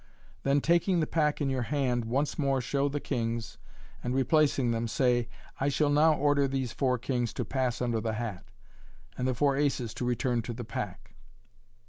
[0.41, 3.59] Then taking the pack in your hand, once more show the kings,
[4.03, 5.29] and replacing them, say,"
[5.61, 8.45] I shall now order these four kings to pass under the hat,
[9.15, 11.13] and the four aces to return to the pack.